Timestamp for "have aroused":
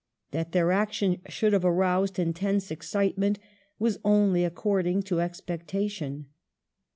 1.53-2.17